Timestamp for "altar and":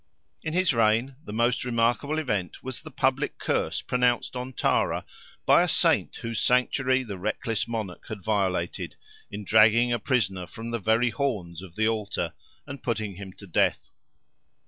11.87-12.81